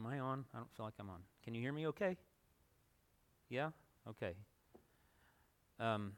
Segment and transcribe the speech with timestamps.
[0.00, 0.46] Am I on?
[0.54, 1.20] I don't feel like I'm on.
[1.44, 2.16] Can you hear me okay?
[3.50, 3.70] Yeah?
[4.08, 4.32] Okay.
[5.78, 6.12] Um,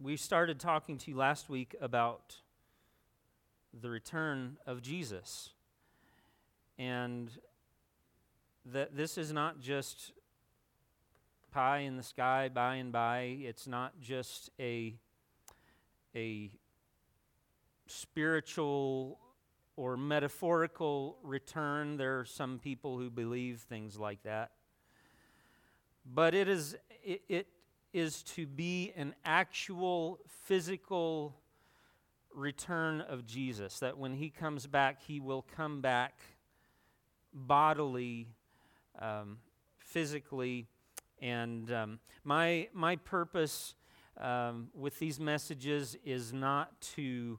[0.00, 2.36] we started talking to you last week about
[3.78, 5.50] the return of Jesus.
[6.78, 7.30] And
[8.64, 10.12] that this is not just
[11.52, 13.36] pie in the sky by and by.
[13.42, 14.94] It's not just a,
[16.16, 16.50] a
[17.88, 19.18] spiritual
[19.76, 21.96] or metaphorical return.
[21.96, 24.52] There are some people who believe things like that.
[26.06, 27.46] But it is, it, it
[27.92, 31.34] is to be an actual physical
[32.32, 36.20] return of Jesus, that when he comes back, he will come back
[37.32, 38.28] bodily,
[38.98, 39.38] um,
[39.78, 40.66] physically.
[41.22, 43.74] And um, my, my purpose
[44.20, 47.38] um, with these messages is not to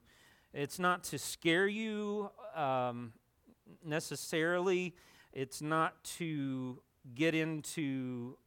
[0.56, 3.12] it's not to scare you um,
[3.84, 4.94] necessarily.
[5.34, 6.80] It's not to
[7.14, 8.38] get into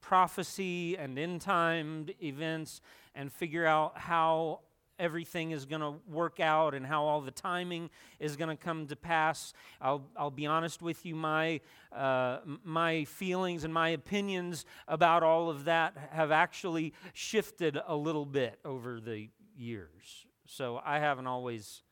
[0.00, 2.80] prophecy and end time events
[3.16, 4.60] and figure out how
[5.00, 8.86] everything is going to work out and how all the timing is going to come
[8.86, 9.52] to pass.
[9.80, 11.60] I'll, I'll be honest with you, my,
[11.92, 18.24] uh, my feelings and my opinions about all of that have actually shifted a little
[18.24, 20.26] bit over the years.
[20.48, 21.82] So I haven't always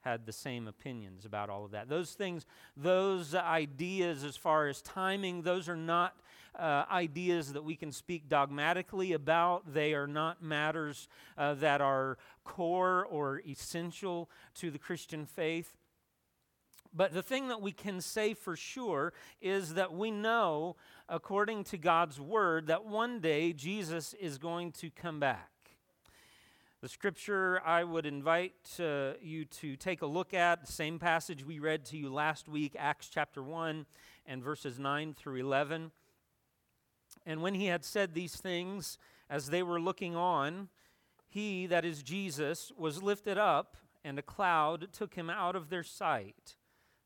[0.00, 1.88] had the same opinions about all of that.
[1.88, 6.14] Those things, those ideas as far as timing, those are not
[6.58, 9.72] uh, ideas that we can speak dogmatically about.
[9.72, 15.76] They are not matters uh, that are core or essential to the Christian faith.
[16.92, 20.76] But the thing that we can say for sure is that we know,
[21.08, 25.50] according to God's word, that one day Jesus is going to come back.
[26.82, 31.44] The scripture I would invite uh, you to take a look at, the same passage
[31.44, 33.84] we read to you last week, Acts chapter 1
[34.24, 35.90] and verses 9 through 11.
[37.26, 38.96] And when he had said these things,
[39.28, 40.70] as they were looking on,
[41.28, 45.84] he, that is Jesus, was lifted up, and a cloud took him out of their
[45.84, 46.56] sight.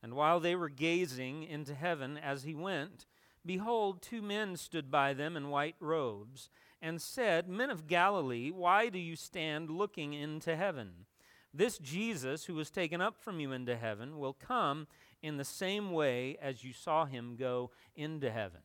[0.05, 3.07] And while they were gazing into heaven as he went,
[3.45, 6.49] behold, two men stood by them in white robes
[6.85, 11.07] and said, Men of Galilee, why do you stand looking into heaven?
[11.53, 14.87] This Jesus, who was taken up from you into heaven, will come
[15.23, 18.61] in the same way as you saw him go into heaven.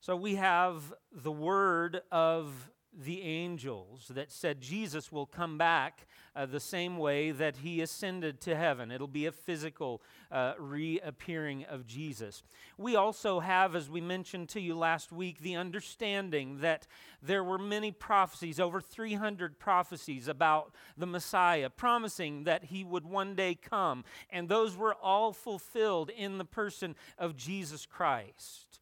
[0.00, 6.46] So we have the word of the angels that said Jesus will come back uh,
[6.46, 8.90] the same way that he ascended to heaven.
[8.90, 12.42] It'll be a physical uh, reappearing of Jesus.
[12.78, 16.86] We also have, as we mentioned to you last week, the understanding that
[17.22, 23.34] there were many prophecies, over 300 prophecies about the Messiah, promising that he would one
[23.34, 24.04] day come.
[24.30, 28.80] And those were all fulfilled in the person of Jesus Christ.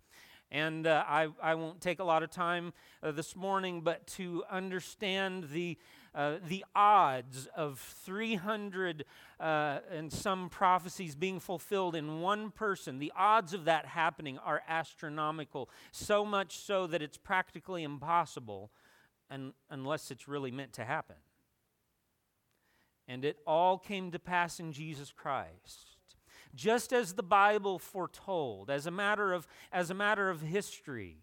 [0.51, 2.73] And uh, I, I won't take a lot of time
[3.03, 5.77] uh, this morning, but to understand the,
[6.15, 9.05] uh, the odds of 300
[9.39, 14.63] uh, and some prophecies being fulfilled in one person, the odds of that happening are
[14.67, 18.71] astronomical, so much so that it's practically impossible
[19.31, 21.17] un- unless it's really meant to happen.
[23.07, 25.98] And it all came to pass in Jesus Christ
[26.55, 31.19] just as the Bible foretold, as a matter of, as a matter of history.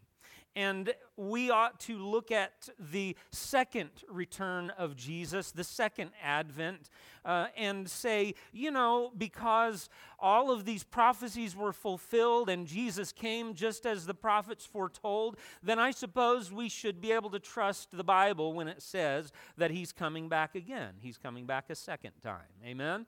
[0.57, 6.89] And we ought to look at the second return of Jesus, the second advent,
[7.25, 13.53] uh, and say, you know, because all of these prophecies were fulfilled and Jesus came
[13.53, 18.03] just as the prophets foretold, then I suppose we should be able to trust the
[18.05, 20.93] Bible when it says that he's coming back again.
[21.01, 22.39] He's coming back a second time.
[22.65, 23.07] Amen?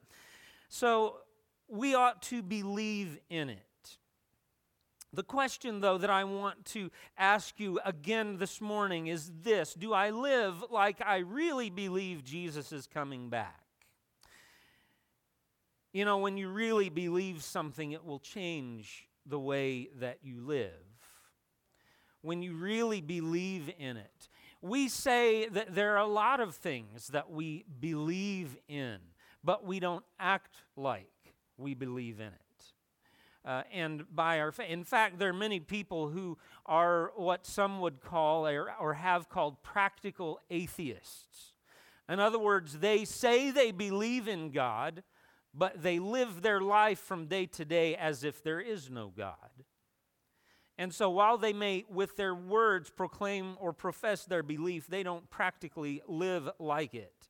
[0.68, 1.20] So
[1.68, 3.62] we ought to believe in it.
[5.14, 9.94] The question, though, that I want to ask you again this morning is this Do
[9.94, 13.64] I live like I really believe Jesus is coming back?
[15.94, 20.72] You know, when you really believe something, it will change the way that you live.
[22.22, 24.30] When you really believe in it,
[24.62, 28.98] we say that there are a lot of things that we believe in,
[29.44, 31.08] but we don't act like
[31.58, 32.42] we believe in it.
[33.46, 34.70] Uh, and by our faith.
[34.70, 39.30] In fact, there are many people who are what some would call or, or have
[39.30, 41.54] called practical atheists.
[42.10, 45.04] In other words, they say they believe in God,
[45.54, 49.36] but they live their life from day to day as if there is no God.
[50.78, 55.30] And so while they may, with their words, proclaim or profess their belief, they don't
[55.30, 57.27] practically live like it.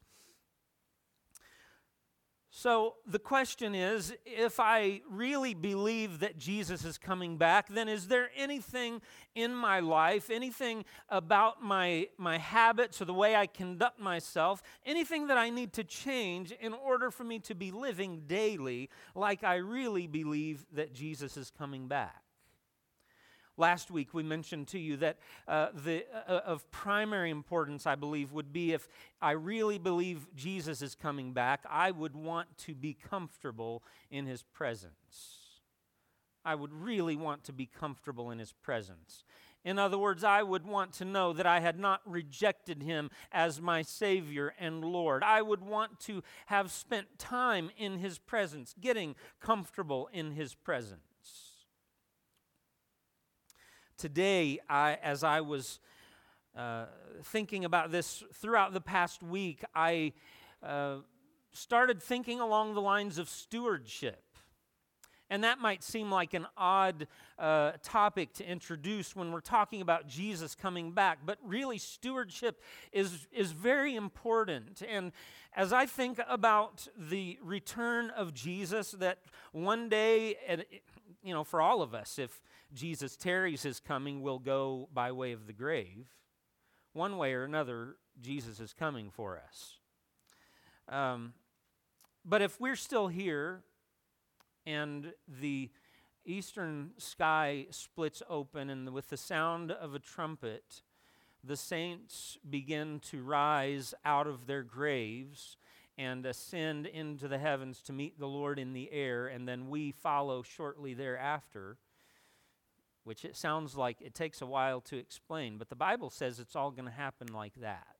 [2.49, 8.07] So the question is if I really believe that Jesus is coming back, then is
[8.07, 9.01] there anything
[9.35, 15.27] in my life, anything about my, my habits or the way I conduct myself, anything
[15.27, 19.55] that I need to change in order for me to be living daily like I
[19.55, 22.26] really believe that Jesus is coming back?
[23.59, 25.17] Last week, we mentioned to you that
[25.47, 28.87] uh, the, uh, uh, of primary importance, I believe, would be if
[29.19, 33.81] I really believe Jesus is coming back, I would want to be comfortable
[34.11, 35.39] in his presence.
[36.45, 39.23] I would really want to be comfortable in his presence.
[39.65, 43.59] In other words, I would want to know that I had not rejected him as
[43.59, 45.23] my Savior and Lord.
[45.23, 51.01] I would want to have spent time in his presence, getting comfortable in his presence
[53.97, 55.79] today, I, as I was
[56.55, 56.85] uh,
[57.23, 60.13] thinking about this throughout the past week, I
[60.63, 60.97] uh,
[61.51, 64.23] started thinking along the lines of stewardship.
[65.29, 67.07] And that might seem like an odd
[67.37, 72.61] uh, topic to introduce when we're talking about Jesus coming back, but really, stewardship
[72.93, 74.81] is, is very important.
[74.87, 75.11] And
[75.53, 79.19] as I think about the return of Jesus, that
[79.51, 80.37] one day,
[81.21, 82.41] you know, for all of us, if
[82.73, 86.07] Jesus tarries his coming, will go by way of the grave.
[86.93, 89.75] One way or another, Jesus is coming for us.
[90.89, 91.33] Um,
[92.25, 93.61] but if we're still here
[94.65, 95.69] and the
[96.25, 100.81] eastern sky splits open, and with the sound of a trumpet,
[101.43, 105.55] the saints begin to rise out of their graves
[105.97, 109.91] and ascend into the heavens to meet the Lord in the air, and then we
[109.91, 111.77] follow shortly thereafter
[113.07, 116.57] which it sounds like it takes a while to explain, but the Bible says it's
[116.57, 117.95] all going to happen like that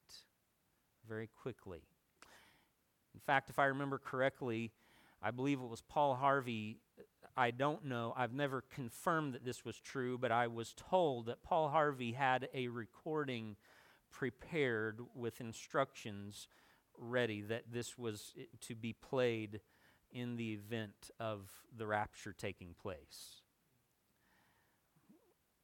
[1.07, 1.79] very quickly.
[3.13, 4.73] In fact, if I remember correctly,
[5.23, 6.81] I believe it was Paul Harvey.
[6.99, 7.03] Uh,
[7.37, 8.13] I don't know.
[8.17, 12.49] I've never confirmed that this was true, but I was told that Paul Harvey had
[12.53, 13.55] a recording
[14.11, 16.49] prepared with instructions
[16.97, 19.61] ready that this was uh, to be played
[20.11, 23.41] in the event of the rapture taking place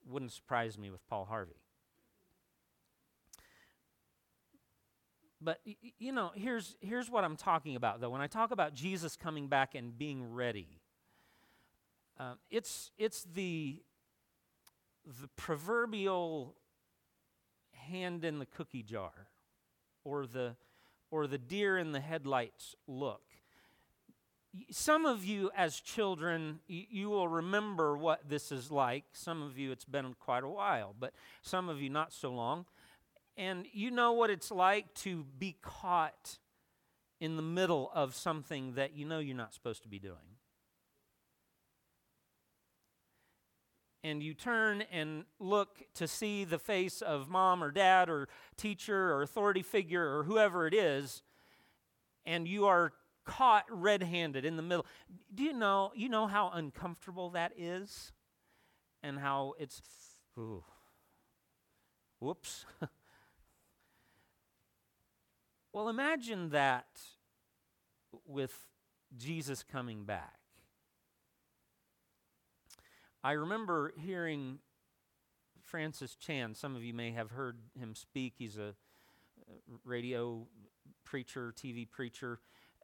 [0.08, 1.56] wouldn't surprise me with Paul Harvey.
[5.42, 5.60] But
[6.00, 8.10] you know, here's here's what I'm talking about though.
[8.10, 10.80] When I talk about Jesus coming back and being ready,
[12.18, 13.82] uh, it's it's the
[15.22, 16.56] the proverbial
[17.74, 19.28] hand in the cookie jar,
[20.06, 20.56] or the
[21.12, 23.33] or the deer in the headlights look
[24.70, 29.06] some of you, as children, you will remember what this is like.
[29.14, 32.66] Some of you, it's been quite a while, but some of you, not so long.
[33.36, 36.38] And you know what it's like to be caught
[37.20, 40.18] in the middle of something that you know you're not supposed to be doing.
[44.04, 48.28] And you turn and look to see the face of mom or dad or
[48.58, 51.24] teacher or authority figure or whoever it is,
[52.26, 52.94] and you are
[53.26, 54.86] caught red-handed in the middle.
[55.34, 58.12] Do you know you know how uncomfortable that is?
[59.02, 59.82] And how it's
[60.38, 60.64] ooh,
[62.20, 62.66] whoops.
[65.74, 66.88] well, imagine that
[68.26, 68.58] with
[69.18, 70.40] Jesus coming back.
[73.24, 74.60] I remember hearing
[75.62, 76.56] Francis Chan.
[76.56, 78.34] Some of you may have heard him speak.
[78.38, 80.46] He's a uh, radio
[81.06, 82.40] preacher, TV preacher.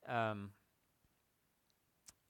[0.10, 0.52] Um,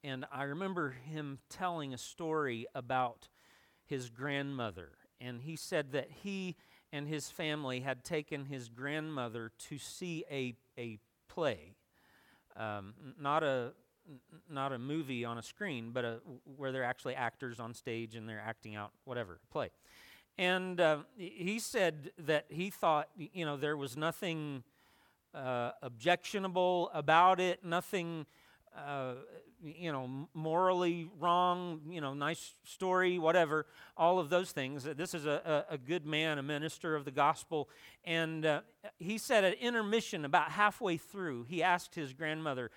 [0.03, 3.27] and I remember him telling a story about
[3.85, 4.89] his grandmother.
[5.19, 6.55] And he said that he
[6.91, 11.75] and his family had taken his grandmother to see a, a play.
[12.55, 13.73] Um, not a
[14.49, 16.19] not a movie on a screen, but a,
[16.57, 19.69] where they're actually actors on stage and they're acting out whatever play.
[20.37, 24.63] And uh, he said that he thought, you know, there was nothing
[25.33, 28.25] uh, objectionable about it, nothing,
[28.77, 29.13] uh,
[29.63, 33.65] you know, morally wrong, you know, nice story, whatever,
[33.97, 34.83] all of those things.
[34.83, 37.69] This is a, a, a good man, a minister of the gospel.
[38.03, 38.61] And uh,
[38.97, 42.71] he said at intermission, about halfway through, he asked his grandmother,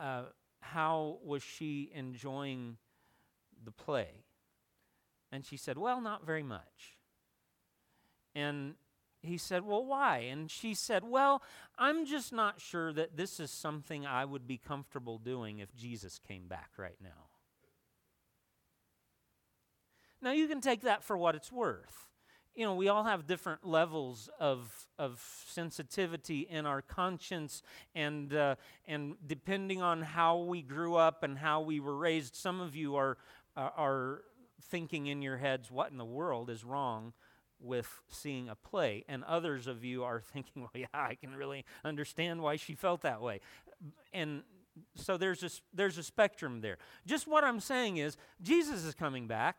[0.00, 0.24] uh,
[0.60, 2.76] how was she enjoying
[3.64, 4.08] the play?
[5.30, 6.98] And she said, well, not very much.
[8.34, 8.74] And
[9.22, 10.18] he said, Well, why?
[10.18, 11.42] And she said, Well,
[11.78, 16.18] I'm just not sure that this is something I would be comfortable doing if Jesus
[16.26, 17.28] came back right now.
[20.20, 22.08] Now, you can take that for what it's worth.
[22.54, 27.62] you know, we all have different levels of, of sensitivity in our conscience,
[27.94, 32.60] and, uh, and depending on how we grew up and how we were raised, some
[32.60, 33.16] of you are,
[33.56, 34.22] are
[34.60, 37.14] thinking in your heads, what in the world is wrong
[37.62, 39.04] with seeing a play?
[39.08, 43.02] And others of you are thinking, well, yeah, I can really understand why she felt
[43.02, 43.40] that way.
[44.12, 44.42] And
[44.94, 46.78] so there's a, there's a spectrum there.
[47.06, 49.56] Just what I'm saying is, Jesus is coming back.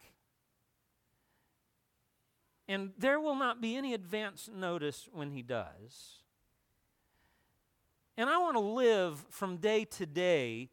[2.68, 6.22] And there will not be any advance notice when he does.
[8.16, 10.70] And I want to live from day to day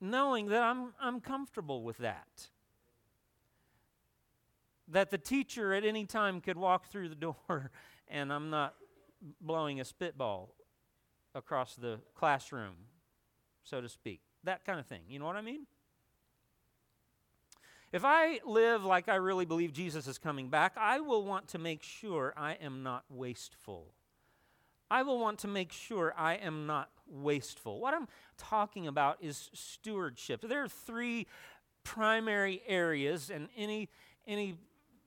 [0.00, 2.48] knowing that I'm, I'm comfortable with that.
[4.88, 7.14] That the teacher at any time could walk through the
[7.48, 7.70] door
[8.08, 8.74] and I'm not
[9.40, 10.54] blowing a spitball
[11.34, 12.74] across the classroom,
[13.64, 14.20] so to speak.
[14.44, 15.02] That kind of thing.
[15.08, 15.66] You know what I mean?
[17.92, 21.58] If I live like I really believe Jesus is coming back, I will want to
[21.58, 23.92] make sure I am not wasteful.
[24.90, 27.80] I will want to make sure I am not wasteful.
[27.80, 30.42] What I'm talking about is stewardship.
[30.42, 31.26] There are three
[31.84, 33.88] primary areas, and any,
[34.26, 34.56] any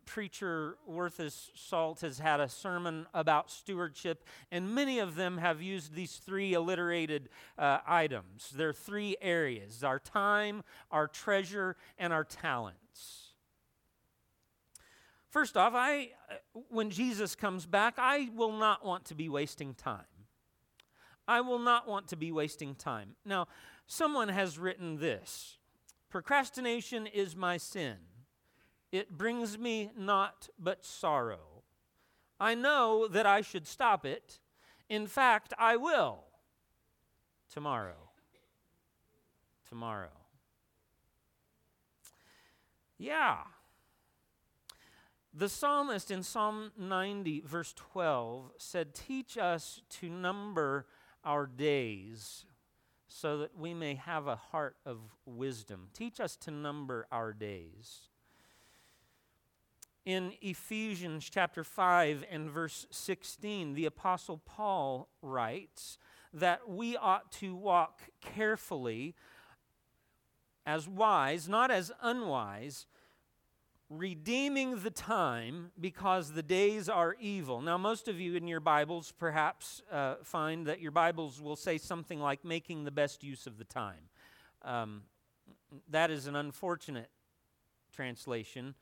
[0.10, 5.62] preacher worth his salt has had a sermon about stewardship, and many of them have
[5.62, 8.50] used these three alliterated uh, items.
[8.56, 13.34] There are three areas our time, our treasure, and our talents.
[15.30, 19.75] First off, I, uh, when Jesus comes back, I will not want to be wasting
[19.75, 20.06] time.
[21.28, 23.16] I will not want to be wasting time.
[23.24, 23.48] Now,
[23.86, 25.60] someone has written this
[26.10, 27.98] Procrastination is my sin.
[28.91, 31.63] It brings me naught but sorrow.
[32.39, 34.39] I know that I should stop it.
[34.89, 36.24] In fact, I will.
[37.51, 38.10] Tomorrow.
[39.67, 40.10] Tomorrow.
[42.98, 43.38] Yeah.
[45.34, 50.88] The psalmist in Psalm 90, verse 12, said, Teach us to number
[51.24, 52.46] our days
[53.08, 55.89] so that we may have a heart of wisdom.
[55.93, 58.09] Teach us to number our days
[60.06, 65.98] in Ephesians chapter 5 and verse 16, the Apostle Paul writes
[66.34, 69.15] that we ought to walk carefully
[70.65, 72.86] as wise, not as unwise,
[73.89, 77.60] redeeming the time because the days are evil.
[77.62, 81.79] Now, most of you in your Bibles perhaps uh, find that your Bibles will say
[81.79, 84.10] something like making the best use of the time.
[84.62, 85.03] Um,
[85.89, 87.10] that is an unfortunate
[87.91, 88.75] translation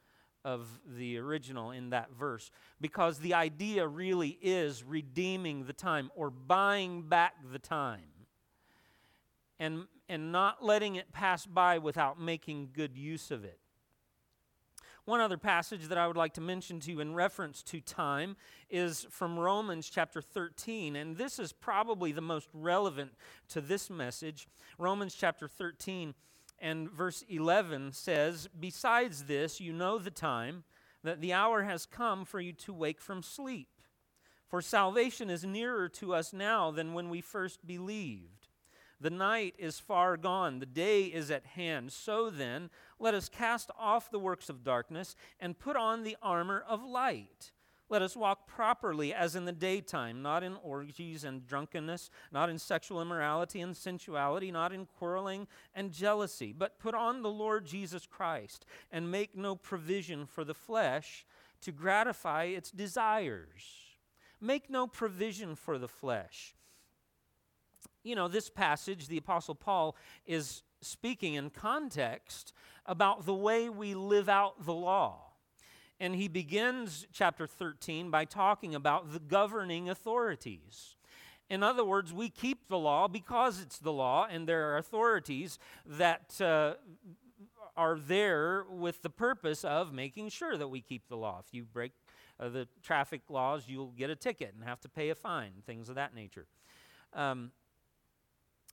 [0.47, 6.29] of the original in that verse because the idea really is redeeming the time or
[6.29, 8.07] buying back the time
[9.59, 13.59] and, and not letting it pass by without making good use of it.
[15.03, 18.37] One other passage that I would like to mention to you in reference to time
[18.69, 23.11] is from Romans chapter 13, and this is probably the most relevant
[23.49, 24.47] to this message.
[24.77, 26.13] Romans chapter 13
[26.59, 30.63] and verse 11 says, Besides this, you know the time,
[31.03, 33.69] that the hour has come for you to wake from sleep.
[34.47, 38.47] For salvation is nearer to us now than when we first believed.
[38.99, 41.91] The night is far gone, the day is at hand.
[41.91, 46.63] So then, let us cast off the works of darkness and put on the armor
[46.67, 47.51] of light.
[47.89, 52.59] Let us walk properly as in the daytime, not in orgies and drunkenness, not in
[52.59, 58.05] sexual immorality and sensuality, not in quarreling and jealousy, but put on the Lord Jesus
[58.05, 61.25] Christ and make no provision for the flesh
[61.61, 63.63] to gratify its desires.
[64.41, 66.55] Make no provision for the flesh.
[68.03, 72.53] You know, this passage, the Apostle Paul is speaking in context
[72.85, 75.26] about the way we live out the law.
[75.99, 80.95] And he begins chapter 13 by talking about the governing authorities.
[81.49, 85.57] In other words, we keep the law because it's the law, and there are authorities
[85.85, 86.73] that uh,
[87.75, 91.41] are there with the purpose of making sure that we keep the law.
[91.45, 91.93] If you break
[92.39, 95.87] uh, the traffic laws, you'll get a ticket and have to pay a fine, things
[95.89, 96.47] of that nature.
[97.13, 97.51] Um,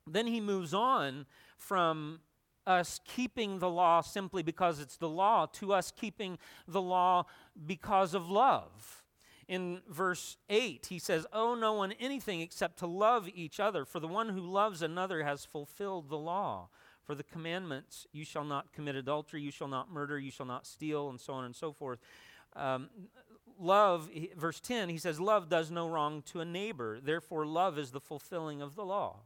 [0.07, 1.27] then he moves on
[1.57, 2.21] from
[2.67, 7.27] us keeping the law simply because it's the law to us keeping the law
[7.67, 9.03] because of love.
[9.47, 14.01] In verse 8, he says, Owe no one anything except to love each other, for
[14.01, 16.69] the one who loves another has fulfilled the law.
[17.03, 20.67] For the commandments, you shall not commit adultery, you shall not murder, you shall not
[20.67, 21.99] steal, and so on and so forth.
[22.57, 22.89] Um,
[23.59, 26.99] love, verse 10, he says, Love does no wrong to a neighbor.
[27.01, 29.21] Therefore, love is the fulfilling of the law.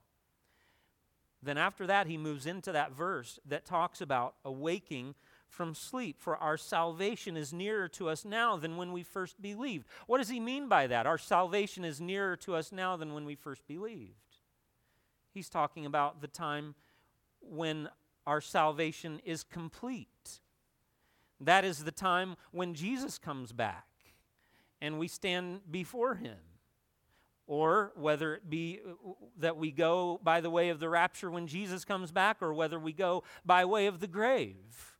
[1.42, 5.14] Then after that, he moves into that verse that talks about awaking
[5.48, 9.86] from sleep, for our salvation is nearer to us now than when we first believed.
[10.06, 11.06] What does he mean by that?
[11.06, 14.14] Our salvation is nearer to us now than when we first believed.
[15.32, 16.74] He's talking about the time
[17.40, 17.88] when
[18.26, 20.40] our salvation is complete.
[21.40, 23.86] That is the time when Jesus comes back
[24.82, 26.36] and we stand before him.
[27.48, 31.48] Or whether it be uh, that we go by the way of the rapture when
[31.48, 34.94] Jesus comes back, or whether we go by way of the grave.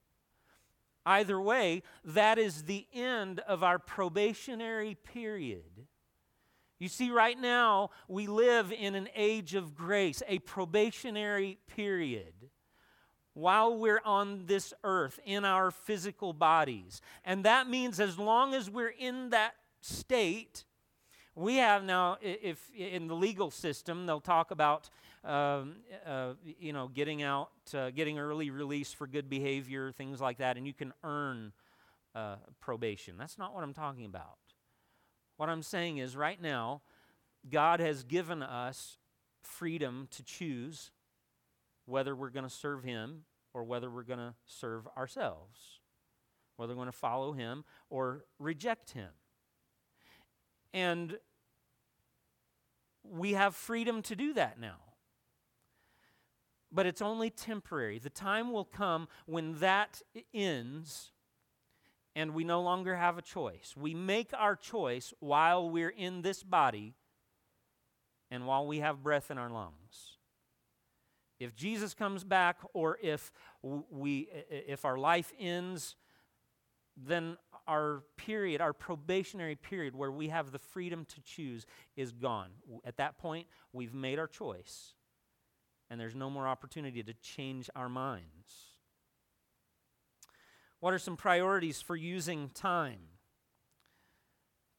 [1.07, 5.87] Either way, that is the end of our probationary period.
[6.79, 12.33] You see, right now, we live in an age of grace, a probationary period
[13.39, 17.01] while we're on this earth in our physical bodies.
[17.25, 20.65] And that means as long as we're in that state,
[21.39, 24.91] we have now, if in the legal system, they'll talk about,
[25.25, 30.39] um, uh, you know, getting out, uh, getting early release for good behavior, things like
[30.39, 31.53] that, and you can earn
[32.15, 33.17] uh, probation.
[33.17, 34.39] That's not what I'm talking about.
[35.37, 36.83] What I'm saying is, right now,
[37.49, 38.99] God has given us
[39.43, 40.91] freedom to choose
[41.87, 43.23] whether we're going to serve Him
[43.55, 45.79] or whether we're going to serve ourselves,
[46.57, 49.11] whether we're going to follow Him or reject Him.
[50.75, 51.19] And
[53.11, 54.77] we have freedom to do that now.
[56.71, 57.99] But it's only temporary.
[57.99, 60.03] The time will come when that
[60.35, 61.13] ends
[62.15, 63.75] and we no longer have a choice.
[63.77, 66.95] We make our choice while we're in this body
[68.31, 70.19] and while we have breath in our lungs.
[71.39, 73.31] If Jesus comes back or if
[73.63, 75.95] we if our life ends
[77.07, 77.37] then
[77.69, 82.49] our period, our probationary period where we have the freedom to choose is gone.
[82.85, 84.95] At that point, we've made our choice,
[85.91, 88.75] and there's no more opportunity to change our minds.
[90.81, 93.01] What are some priorities for using time?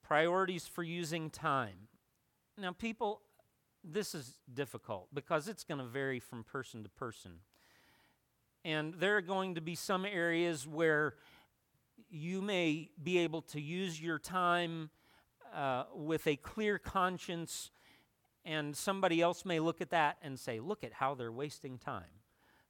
[0.02, 1.88] Priorities for using time.
[2.58, 3.22] Now, people,
[3.84, 7.34] this is difficult because it's going to vary from person to person.
[8.66, 11.16] And there are going to be some areas where
[12.10, 14.90] you may be able to use your time
[15.54, 17.72] uh, with a clear conscience,
[18.46, 22.20] and somebody else may look at that and say, Look at how they're wasting time.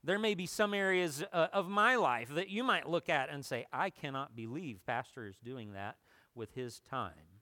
[0.03, 3.45] There may be some areas uh, of my life that you might look at and
[3.45, 5.97] say, I cannot believe Pastor is doing that
[6.35, 7.39] with his time.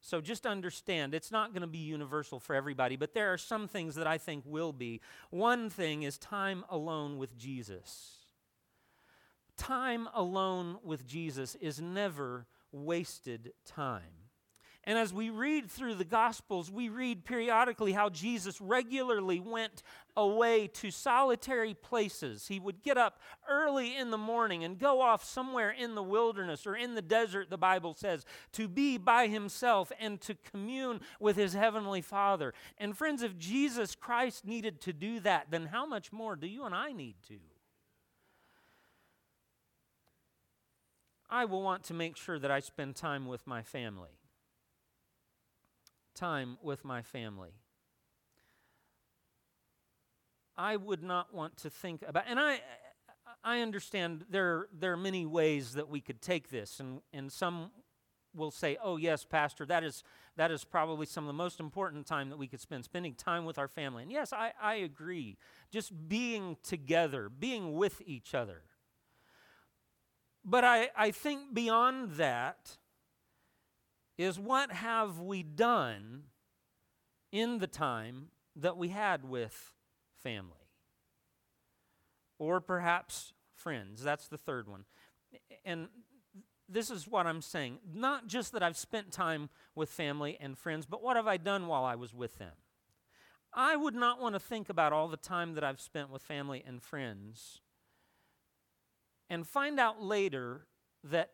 [0.00, 3.66] So just understand, it's not going to be universal for everybody, but there are some
[3.66, 5.00] things that I think will be.
[5.30, 8.23] One thing is time alone with Jesus.
[9.56, 14.02] Time alone with Jesus is never wasted time.
[14.86, 19.82] And as we read through the Gospels, we read periodically how Jesus regularly went
[20.14, 22.48] away to solitary places.
[22.48, 26.66] He would get up early in the morning and go off somewhere in the wilderness
[26.66, 31.36] or in the desert, the Bible says, to be by himself and to commune with
[31.36, 32.52] his heavenly Father.
[32.76, 36.64] And friends, if Jesus Christ needed to do that, then how much more do you
[36.64, 37.38] and I need to?
[41.34, 44.10] I will want to make sure that I spend time with my family
[46.14, 47.50] time with my family.
[50.56, 52.60] I would not want to think about, and I,
[53.42, 57.72] I understand there, there are many ways that we could take this, and, and some
[58.34, 60.04] will say, oh, yes, Pastor, that is,
[60.36, 63.44] that is probably some of the most important time that we could spend, spending time
[63.44, 64.02] with our family.
[64.04, 65.36] And yes, I, I agree.
[65.70, 68.62] Just being together, being with each other.
[70.44, 72.76] But I, I think beyond that,
[74.16, 76.24] is what have we done
[77.32, 79.72] in the time that we had with
[80.22, 80.68] family?
[82.38, 84.02] Or perhaps friends.
[84.02, 84.84] That's the third one.
[85.64, 85.88] And
[86.68, 87.78] this is what I'm saying.
[87.92, 91.66] Not just that I've spent time with family and friends, but what have I done
[91.66, 92.52] while I was with them?
[93.52, 96.62] I would not want to think about all the time that I've spent with family
[96.66, 97.60] and friends
[99.34, 100.64] and find out later
[101.02, 101.30] that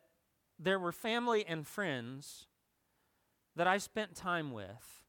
[0.59, 2.47] there were family and friends
[3.55, 5.05] that I spent time with,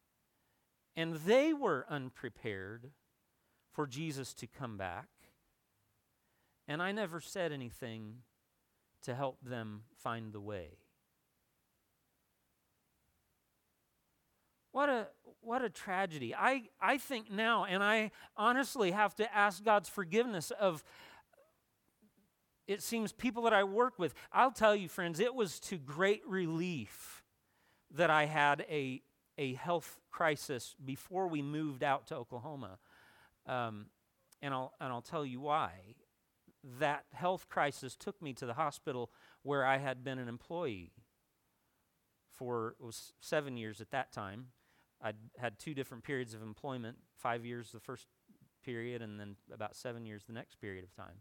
[0.98, 2.92] and they were unprepared
[3.72, 5.08] for Jesus to come back,
[6.68, 8.24] and I never said anything
[9.04, 10.72] to help them find the way.
[14.74, 15.08] What a
[15.40, 16.36] what a tragedy.
[16.36, 20.84] I, I think now, and I honestly have to ask God's forgiveness of
[22.68, 24.14] it seems people that I work with.
[24.32, 27.24] I'll tell you, friends, it was to great relief
[27.92, 29.02] that I had a,
[29.38, 32.80] a health crisis before we moved out to Oklahoma.
[33.46, 33.88] Um,
[34.42, 35.72] and, I'll, and I'll tell you why.
[36.80, 39.12] that health crisis took me to the hospital
[39.44, 40.92] where I had been an employee
[42.32, 44.48] for was seven years at that time.
[45.02, 48.08] I'd had two different periods of employment, five years the first
[48.64, 51.18] period, and then about seven years the next period of time.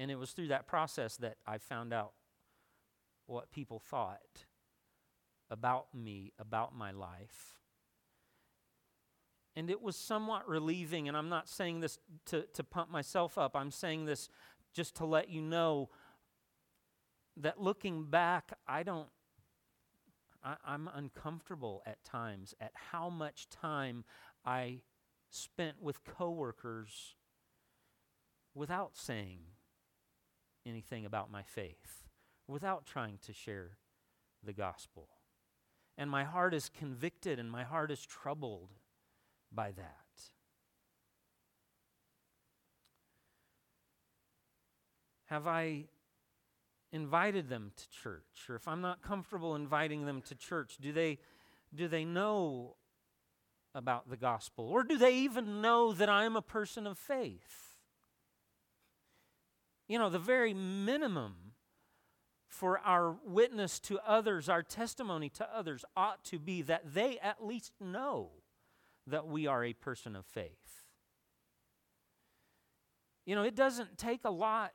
[0.00, 2.14] And it was through that process that I found out
[3.26, 4.46] what people thought
[5.50, 7.60] about me, about my life.
[9.54, 13.54] And it was somewhat relieving, and I'm not saying this to, to pump myself up,
[13.54, 14.30] I'm saying this
[14.72, 15.90] just to let you know
[17.36, 19.08] that looking back, I don't,
[20.42, 24.04] I, I'm uncomfortable at times at how much time
[24.46, 24.80] I
[25.28, 27.16] spent with coworkers
[28.54, 29.40] without saying
[30.70, 32.04] anything about my faith,
[32.46, 33.72] without trying to share
[34.42, 35.08] the gospel.
[35.98, 38.70] And my heart is convicted and my heart is troubled
[39.52, 39.96] by that.
[45.26, 45.84] Have I
[46.92, 48.48] invited them to church?
[48.48, 51.18] Or if I'm not comfortable inviting them to church, do they,
[51.74, 52.76] do they know
[53.74, 54.64] about the gospel?
[54.64, 57.69] Or do they even know that I'm a person of faith?
[59.90, 61.34] You know, the very minimum
[62.46, 67.44] for our witness to others, our testimony to others, ought to be that they at
[67.44, 68.30] least know
[69.08, 70.84] that we are a person of faith.
[73.26, 74.70] You know, it doesn't take a lot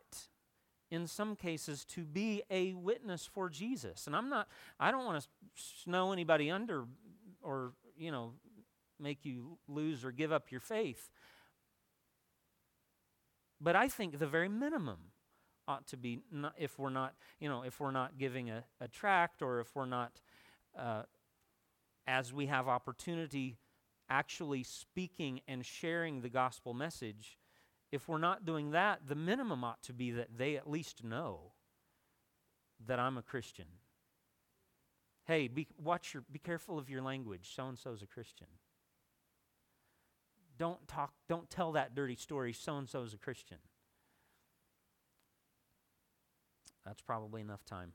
[0.92, 4.08] in some cases to be a witness for Jesus.
[4.08, 4.50] And I'm not,
[4.82, 6.84] I don't want to snow anybody under
[7.42, 8.34] or, you know,
[9.00, 11.10] make you lose or give up your faith.
[13.60, 15.12] But I think the very minimum
[15.68, 18.88] ought to be, not, if we're not, you know, if we're not giving a, a
[18.88, 20.22] tract or if we're not,
[20.78, 21.04] uh,
[22.06, 23.58] as we have opportunity,
[24.10, 27.40] actually speaking and sharing the gospel message,
[27.92, 31.54] if we're not doing that, the minimum ought to be that they at least know
[32.86, 33.66] that I'm a Christian.
[35.26, 37.52] Hey, be, watch your, be careful of your language.
[37.56, 38.48] So and so's a Christian.
[40.58, 42.54] Don't talk, don't tell that dirty story.
[42.54, 43.58] So and so is a Christian.
[46.86, 47.94] That's probably enough time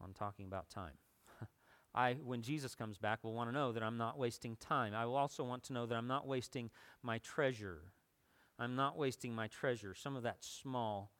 [0.00, 0.98] on talking about time.
[1.94, 4.94] I, when Jesus comes back, will want to know that I'm not wasting time.
[4.94, 6.70] I will also want to know that I'm not wasting
[7.02, 7.80] my treasure.
[8.58, 9.94] I'm not wasting my treasure.
[9.94, 11.10] Some of that small,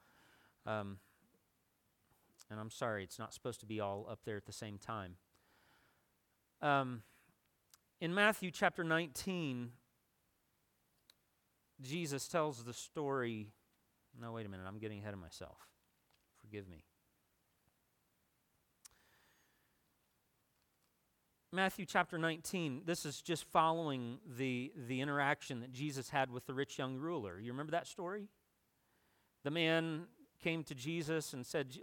[0.66, 0.98] um,
[2.50, 5.16] and I'm sorry, it's not supposed to be all up there at the same time.
[6.60, 7.02] Um,
[8.00, 9.70] in Matthew chapter 19,
[11.82, 13.52] Jesus tells the story.
[14.20, 15.58] No, wait a minute, I'm getting ahead of myself.
[16.40, 16.84] Forgive me.
[21.52, 26.52] Matthew chapter 19, this is just following the, the interaction that Jesus had with the
[26.52, 27.40] rich young ruler.
[27.40, 28.28] You remember that story?
[29.44, 30.02] The man
[30.42, 31.78] came to Jesus and said,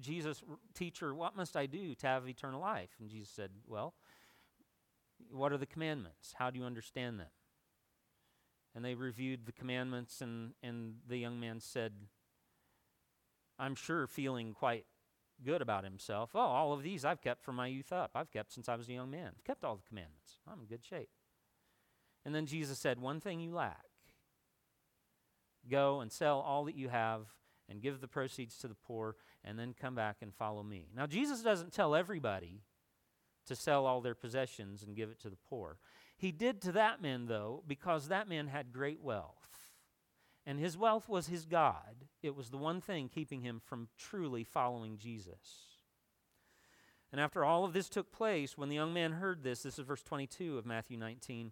[0.00, 0.42] Jesus,
[0.74, 2.90] teacher, what must I do to have eternal life?
[3.00, 3.94] And Jesus said, Well,
[5.30, 6.34] what are the commandments?
[6.38, 7.28] How do you understand them?
[8.74, 11.92] And they reviewed the commandments, and, and the young man said,
[13.58, 14.86] I'm sure feeling quite
[15.44, 16.30] good about himself.
[16.34, 18.12] Oh, all of these I've kept from my youth up.
[18.14, 19.32] I've kept since I was a young man.
[19.36, 20.38] I've kept all the commandments.
[20.50, 21.10] I'm in good shape.
[22.24, 23.84] And then Jesus said, One thing you lack
[25.70, 27.26] go and sell all that you have
[27.68, 30.88] and give the proceeds to the poor, and then come back and follow me.
[30.94, 32.60] Now, Jesus doesn't tell everybody
[33.46, 35.78] to sell all their possessions and give it to the poor.
[36.22, 39.72] He did to that man, though, because that man had great wealth.
[40.46, 42.04] And his wealth was his God.
[42.22, 45.66] It was the one thing keeping him from truly following Jesus.
[47.10, 49.84] And after all of this took place, when the young man heard this, this is
[49.84, 51.50] verse 22 of Matthew 19,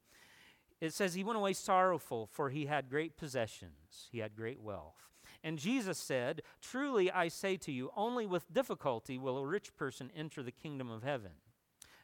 [0.81, 5.11] it says, He went away sorrowful, for he had great possessions, he had great wealth.
[5.43, 10.13] And Jesus said, Truly I say to you, only with difficulty will a rich person
[10.15, 11.33] enter the kingdom of heaven.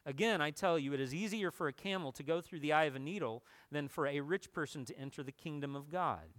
[0.07, 2.85] Again, I tell you, it is easier for a camel to go through the eye
[2.85, 6.29] of a needle than for a rich person to enter the kingdom of God.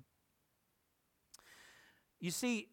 [2.18, 2.68] You see,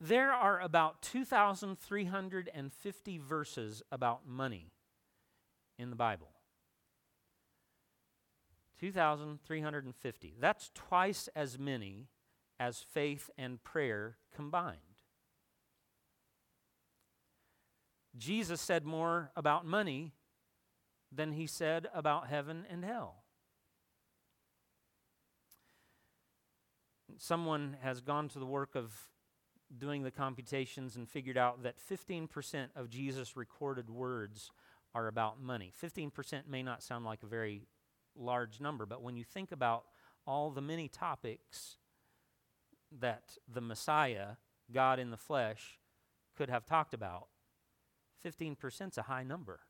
[0.00, 4.72] there are about 2,350 verses about money
[5.78, 6.30] in the Bible.
[8.80, 10.36] 2,350.
[10.40, 12.08] That's twice as many
[12.58, 14.89] as faith and prayer combined.
[18.20, 20.12] Jesus said more about money
[21.10, 23.24] than he said about heaven and hell.
[27.20, 28.92] someone has gone to the work of
[29.76, 34.50] doing the computations and figured out that 15% of Jesus' recorded words
[34.94, 35.72] are about money.
[35.82, 37.62] 15% may not sound like a very
[38.16, 39.84] large number, but when you think about
[40.26, 41.76] all the many topics
[42.98, 44.30] that the Messiah,
[44.72, 45.78] God in the flesh,
[46.36, 47.28] could have talked about.
[48.24, 49.60] 15% is a high number.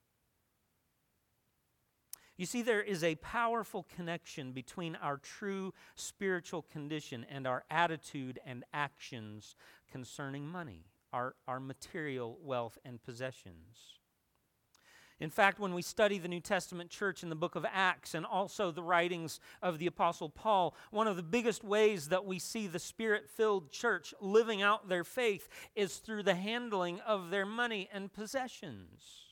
[2.36, 8.38] You see, there is a powerful connection between our true spiritual condition and our attitude
[8.46, 9.54] and actions
[9.92, 13.99] concerning money, our, our material wealth and possessions.
[15.20, 18.24] In fact, when we study the New Testament church in the book of Acts and
[18.24, 22.66] also the writings of the Apostle Paul, one of the biggest ways that we see
[22.66, 27.88] the spirit filled church living out their faith is through the handling of their money
[27.92, 29.30] and possessions.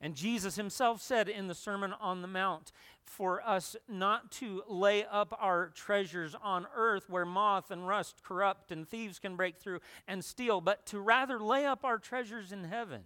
[0.00, 2.72] And Jesus himself said in the Sermon on the Mount
[3.04, 8.70] for us not to lay up our treasures on earth where moth and rust corrupt
[8.70, 12.64] and thieves can break through and steal, but to rather lay up our treasures in
[12.64, 13.02] heaven.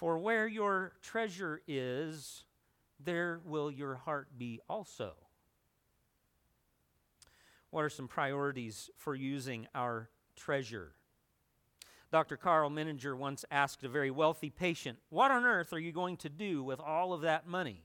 [0.00, 2.44] For where your treasure is,
[2.98, 5.12] there will your heart be also.
[7.68, 10.94] What are some priorities for using our treasure?
[12.10, 12.38] Dr.
[12.38, 16.30] Karl Menninger once asked a very wealthy patient, What on earth are you going to
[16.30, 17.84] do with all of that money?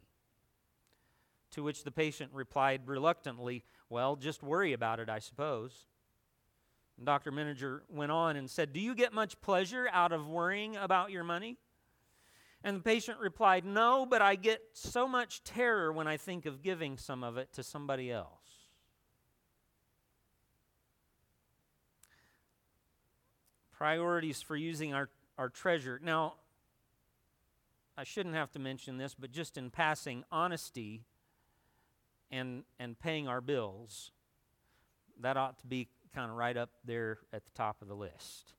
[1.52, 5.86] To which the patient replied reluctantly, Well, just worry about it, I suppose.
[6.96, 7.34] And Dr.
[7.34, 11.26] Menninger went on and said, Do you get much pleasure out of worrying about your
[11.26, 11.58] money?
[12.66, 16.62] And the patient replied, No, but I get so much terror when I think of
[16.62, 18.46] giving some of it to somebody else.
[23.76, 26.00] priorities for using our, our treasure.
[26.02, 26.36] Now,
[27.98, 31.04] I shouldn't have to mention this, but just in passing, honesty
[32.32, 34.12] and, and paying our bills,
[35.22, 38.54] that ought to be kind of right up there at the top of the list.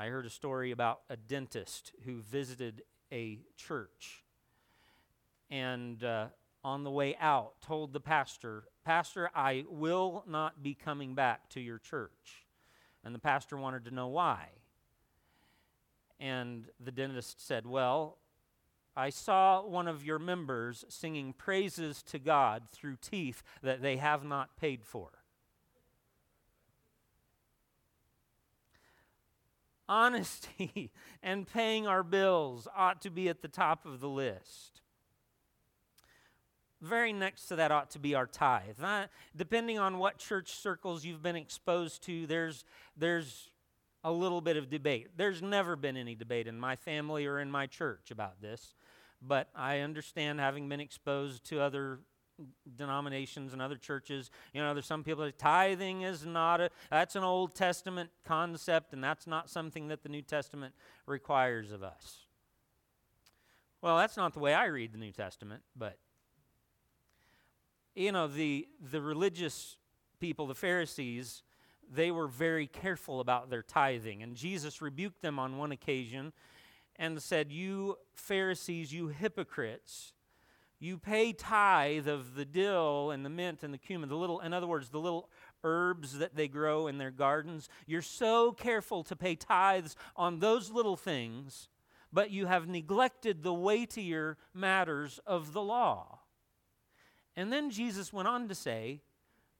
[0.00, 2.82] I heard a story about a dentist who visited
[3.12, 4.22] a church
[5.50, 6.26] and uh,
[6.62, 11.60] on the way out told the pastor, Pastor, I will not be coming back to
[11.60, 12.46] your church.
[13.02, 14.50] And the pastor wanted to know why.
[16.20, 18.18] And the dentist said, Well,
[18.96, 24.24] I saw one of your members singing praises to God through teeth that they have
[24.24, 25.10] not paid for.
[29.88, 30.90] Honesty
[31.22, 34.82] and paying our bills ought to be at the top of the list
[36.80, 38.78] very next to that ought to be our tithe.
[39.36, 42.64] Depending on what church circles you've been exposed to, there's,
[42.96, 43.50] there's
[44.04, 45.08] a little bit of debate.
[45.16, 48.74] There's never been any debate in my family or in my church about this,
[49.20, 52.00] but I understand having been exposed to other
[52.76, 57.16] denominations and other churches you know there's some people that tithing is not a that's
[57.16, 60.74] an old testament concept and that's not something that the new testament
[61.06, 62.26] requires of us
[63.82, 65.98] well that's not the way i read the new testament but
[67.98, 69.76] you know, the, the religious
[70.20, 71.42] people, the Pharisees,
[71.92, 74.22] they were very careful about their tithing.
[74.22, 76.32] And Jesus rebuked them on one occasion
[76.94, 80.12] and said, You Pharisees, you hypocrites,
[80.80, 84.52] you pay tithe of the dill and the mint and the cumin, the little, in
[84.52, 85.28] other words, the little
[85.64, 87.68] herbs that they grow in their gardens.
[87.86, 91.68] You're so careful to pay tithes on those little things,
[92.12, 96.20] but you have neglected the weightier matters of the law.
[97.34, 99.00] And then Jesus went on to say,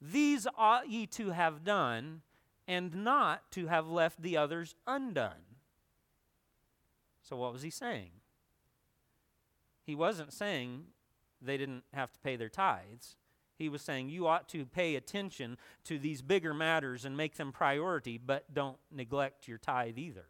[0.01, 2.23] These ought ye to have done,
[2.69, 5.57] and not to have left the others undone.
[7.23, 8.11] So, what was he saying?
[9.85, 10.85] He wasn't saying
[11.40, 13.16] they didn't have to pay their tithes.
[13.57, 17.53] He was saying you ought to pay attention to these bigger matters and make them
[17.53, 20.27] priority, but don't neglect your tithe either.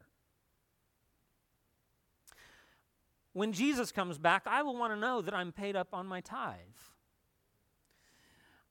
[3.34, 6.20] When Jesus comes back, I will want to know that I'm paid up on my
[6.20, 6.56] tithe.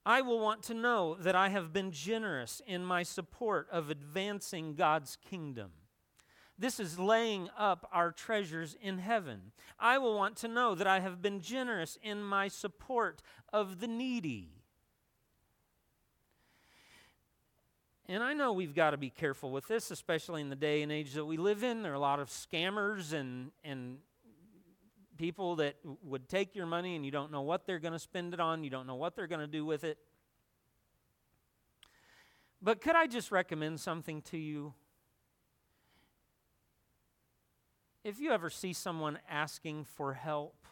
[0.04, 4.74] I will want to know that I have been generous in my support of advancing
[4.74, 5.70] God's kingdom.
[6.58, 9.52] This is laying up our treasures in heaven.
[9.78, 13.86] I will want to know that I have been generous in my support of the
[13.86, 14.50] needy.
[18.08, 20.90] And I know we've got to be careful with this, especially in the day and
[20.90, 21.82] age that we live in.
[21.82, 23.98] There are a lot of scammers and, and
[25.18, 28.32] people that would take your money and you don't know what they're going to spend
[28.32, 29.98] it on, you don't know what they're going to do with it.
[32.62, 34.72] But could I just recommend something to you?
[38.08, 40.64] If you ever see someone asking for help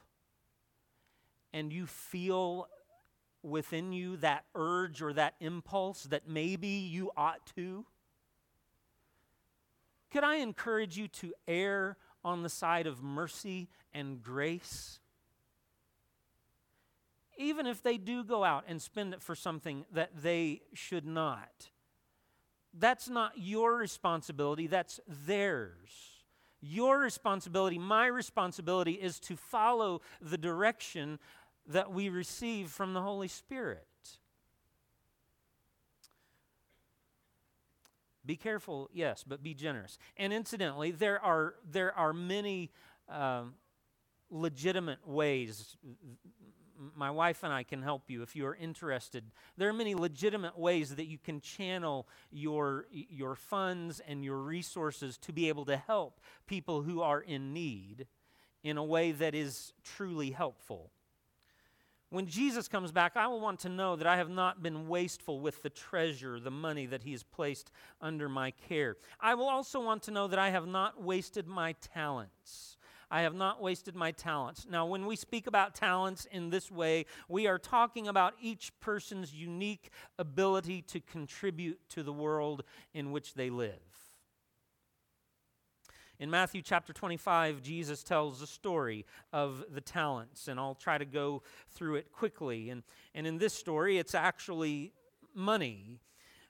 [1.53, 2.67] and you feel
[3.43, 7.85] within you that urge or that impulse that maybe you ought to,
[10.11, 14.99] could I encourage you to err on the side of mercy and grace.
[17.37, 21.69] even if they do go out and spend it for something that they should not.
[22.73, 26.16] That's not your responsibility, that's theirs.
[26.61, 31.19] Your responsibility, my responsibility, is to follow the direction
[31.69, 33.87] that we receive from the Holy Spirit.
[38.25, 39.99] Be careful, yes, but be generous.
[40.17, 42.73] And incidentally, there are, there are many
[43.09, 43.55] um,
[44.31, 45.77] legitimate ways.
[46.95, 49.25] My wife and I can help you if you are interested.
[49.57, 55.17] There are many legitimate ways that you can channel your, your funds and your resources
[55.19, 58.07] to be able to help people who are in need
[58.63, 60.91] in a way that is truly helpful.
[62.11, 65.41] When Jesus comes back, I will want to know that I have not been wasteful
[65.41, 68.97] with the treasure, the money that He has placed under my care.
[69.21, 72.77] I will also want to know that I have not wasted my talents.
[73.11, 74.67] I have not wasted my talents.
[74.69, 79.33] Now, when we speak about talents in this way, we are talking about each person's
[79.33, 82.65] unique ability to contribute to the world
[82.95, 83.73] in which they live.
[86.19, 91.05] In Matthew chapter 25, Jesus tells the story of the talents, and I'll try to
[91.05, 92.71] go through it quickly.
[92.71, 92.83] And,
[93.15, 94.93] and in this story, it's actually
[95.35, 96.01] money.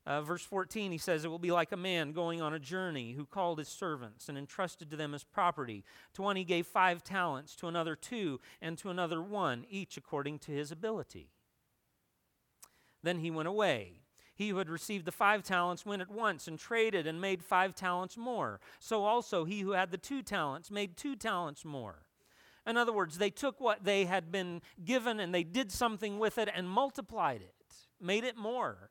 [0.07, 3.14] Uh, verse 14, he says, It will be like a man going on a journey
[3.14, 5.83] who called his servants and entrusted to them his property.
[6.14, 10.38] To one he gave five talents, to another two, and to another one, each according
[10.40, 11.31] to his ability.
[13.03, 14.03] Then he went away.
[14.37, 17.75] He who had received the five talents went at once and traded and made five
[17.75, 18.61] talents more.
[18.79, 22.05] So also he who had the two talents made two talents more.
[22.64, 26.37] In other words, they took what they had been given and they did something with
[26.38, 27.55] it and multiplied it,
[28.01, 28.90] made it more.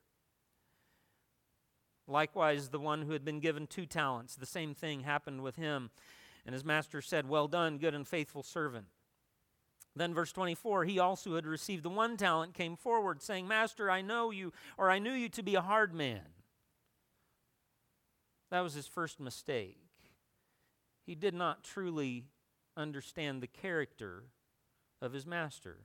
[2.07, 5.89] Likewise, the one who had been given two talents, the same thing happened with him.
[6.45, 8.87] And his master said, Well done, good and faithful servant.
[9.95, 14.01] Then, verse 24, he also had received the one talent, came forward, saying, Master, I
[14.01, 16.21] know you, or I knew you to be a hard man.
[18.51, 19.77] That was his first mistake.
[21.05, 22.25] He did not truly
[22.77, 24.23] understand the character
[25.01, 25.79] of his master.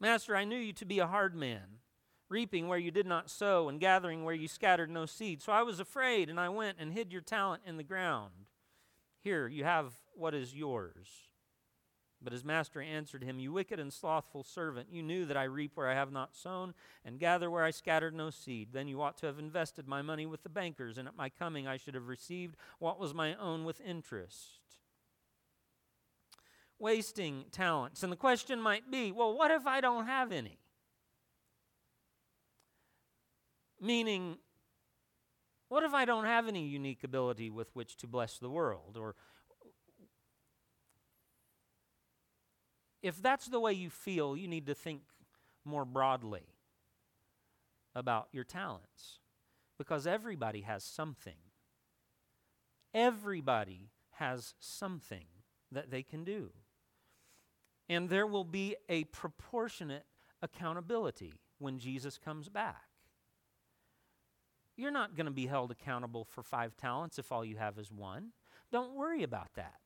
[0.00, 1.78] Master, I knew you to be a hard man,
[2.32, 5.42] reaping where you did not sow, and gathering where you scattered no seed.
[5.42, 8.32] So I was afraid, and I went and hid your talent in the ground.
[9.20, 11.28] Here, you have what is yours.
[12.22, 15.72] But his master answered him, You wicked and slothful servant, you knew that I reap
[15.74, 16.72] where I have not sown,
[17.04, 18.68] and gather where I scattered no seed.
[18.72, 21.66] Then you ought to have invested my money with the bankers, and at my coming
[21.66, 24.60] I should have received what was my own with interest.
[26.78, 28.02] Wasting talents.
[28.02, 30.61] And the question might be well, what if I don't have any?
[33.82, 34.38] Meaning,
[35.68, 38.96] what if I don't have any unique ability with which to bless the world?
[38.96, 39.16] Or
[43.02, 45.02] if that's the way you feel, you need to think
[45.64, 46.54] more broadly
[47.92, 49.18] about your talents
[49.78, 51.38] because everybody has something.
[52.94, 55.26] Everybody has something
[55.72, 56.50] that they can do.
[57.88, 60.04] And there will be a proportionate
[60.40, 62.91] accountability when Jesus comes back.
[64.82, 67.92] You're not going to be held accountable for five talents if all you have is
[67.92, 68.32] one.
[68.72, 69.78] Don't worry about that.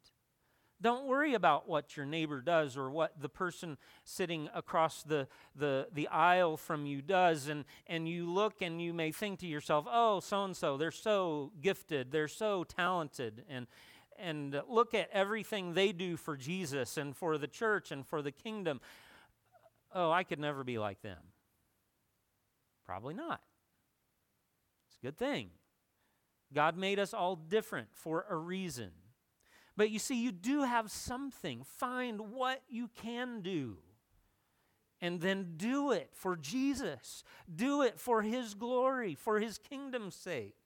[0.81, 5.89] Don't worry about what your neighbor does or what the person sitting across the, the,
[5.93, 7.49] the aisle from you does.
[7.49, 10.91] And, and you look and you may think to yourself, oh, so and so, they're
[10.91, 13.45] so gifted, they're so talented.
[13.51, 13.67] And,
[14.19, 18.33] and look at everything they do for Jesus and for the church and for the
[18.33, 18.81] kingdom.
[19.95, 21.21] Oh, I could never be like them.
[22.87, 23.43] Probably not.
[24.97, 25.51] It's a good thing.
[26.53, 28.91] God made us all different for a reason.
[29.77, 31.63] But you see, you do have something.
[31.65, 33.79] Find what you can do.
[35.01, 37.23] And then do it for Jesus.
[37.55, 40.57] Do it for His glory, for His kingdom's sake.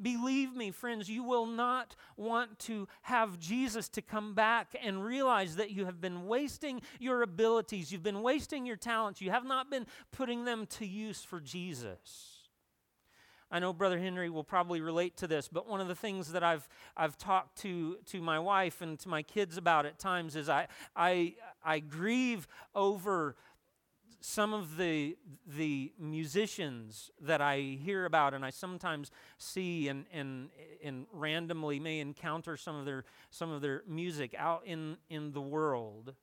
[0.00, 5.56] Believe me, friends, you will not want to have Jesus to come back and realize
[5.56, 9.70] that you have been wasting your abilities, you've been wasting your talents, you have not
[9.70, 12.31] been putting them to use for Jesus.
[13.52, 16.42] I know Brother Henry will probably relate to this, but one of the things that
[16.42, 20.48] I've, I've talked to, to my wife and to my kids about at times is
[20.48, 23.36] I, I, I grieve over
[24.22, 30.48] some of the, the musicians that I hear about and I sometimes see and, and,
[30.82, 35.42] and randomly may encounter some of their, some of their music out in, in the
[35.42, 36.14] world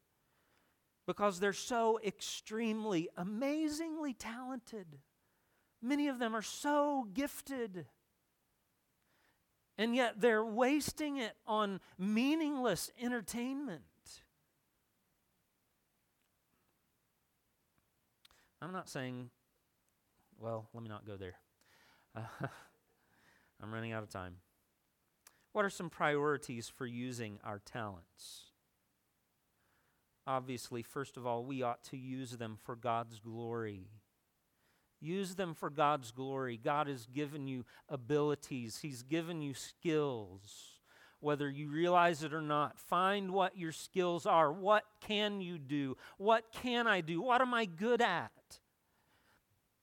[1.06, 4.98] because they're so extremely, amazingly talented.
[5.82, 7.86] Many of them are so gifted.
[9.78, 13.82] And yet they're wasting it on meaningless entertainment.
[18.62, 19.30] I'm not saying,
[20.38, 21.36] well, let me not go there.
[22.16, 22.22] Uh,
[23.64, 24.36] I'm running out of time.
[25.54, 28.52] What are some priorities for using our talents?
[30.28, 33.88] Obviously, first of all, we ought to use them for God's glory.
[35.02, 36.60] Use them for God's glory.
[36.62, 40.76] God has given you abilities, He's given you skills.
[41.22, 44.54] Whether you realize it or not, find what your skills are.
[44.54, 45.98] What can you do?
[46.18, 47.22] What can I do?
[47.22, 48.32] What am I good at?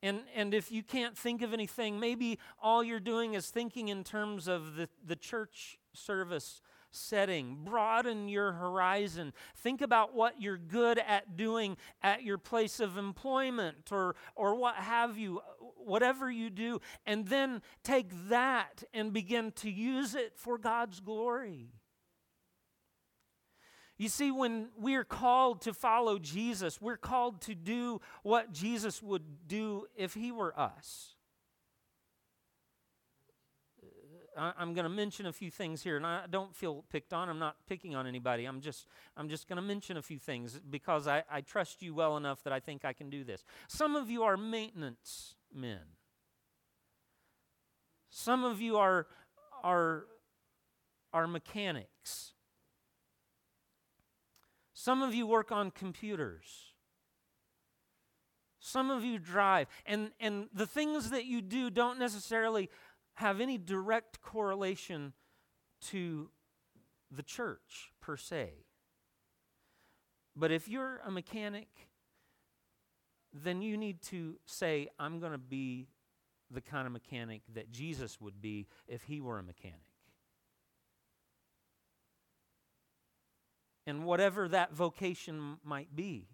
[0.02, 4.04] And, and if you can't think of anything, maybe all you're doing is thinking in
[4.04, 6.62] terms of the, the church service
[6.96, 7.58] setting.
[7.64, 9.32] Broaden your horizon.
[9.56, 14.76] Think about what you're good at doing at your place of employment or, or what
[14.76, 15.40] have you,
[15.76, 21.70] whatever you do, and then take that and begin to use it for God's glory.
[23.98, 29.48] You see, when we're called to follow Jesus, we're called to do what Jesus would
[29.48, 31.15] do if he were us.
[34.38, 37.28] I'm going to mention a few things here, and I don't feel picked on.
[37.28, 38.44] I'm not picking on anybody.
[38.44, 41.94] I'm just, I'm just going to mention a few things because I, I trust you
[41.94, 43.44] well enough that I think I can do this.
[43.68, 45.80] Some of you are maintenance men.
[48.10, 49.06] Some of you are,
[49.62, 50.04] are,
[51.12, 52.32] are mechanics.
[54.72, 56.72] Some of you work on computers.
[58.66, 59.68] Some of you drive.
[59.86, 62.68] And, and the things that you do don't necessarily
[63.16, 65.12] have any direct correlation
[65.80, 66.30] to
[67.10, 68.52] the church per se.
[70.34, 71.68] But if you're a mechanic,
[73.32, 75.88] then you need to say, I'm going to be
[76.50, 79.80] the kind of mechanic that Jesus would be if he were a mechanic.
[83.86, 86.28] And whatever that vocation might be.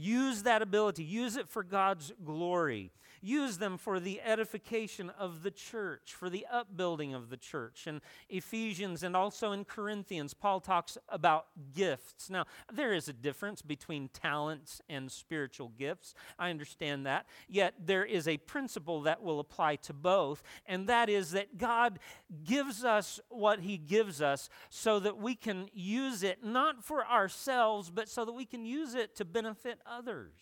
[0.00, 2.90] Use that ability, use it for God's glory.
[3.22, 7.86] Use them for the edification of the church, for the upbuilding of the church.
[7.86, 12.30] In Ephesians and also in Corinthians, Paul talks about gifts.
[12.30, 16.14] Now, there is a difference between talents and spiritual gifts.
[16.38, 17.26] I understand that.
[17.46, 21.98] Yet, there is a principle that will apply to both, and that is that God
[22.44, 27.90] gives us what He gives us so that we can use it not for ourselves,
[27.90, 30.32] but so that we can use it to benefit others.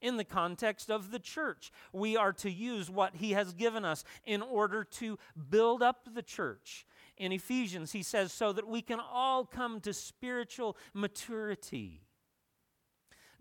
[0.00, 4.02] In the context of the church, we are to use what he has given us
[4.24, 5.18] in order to
[5.50, 6.86] build up the church.
[7.18, 12.00] In Ephesians, he says, so that we can all come to spiritual maturity.